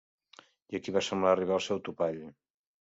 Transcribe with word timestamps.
I 0.73 0.79
aquí 0.79 0.95
va 0.97 1.05
semblar 1.09 1.35
arribar 1.37 1.57
al 1.61 1.65
seu 1.69 1.85
topall. 1.87 2.23